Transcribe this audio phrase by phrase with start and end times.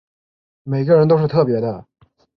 [0.63, 1.85] 每个人都是特別的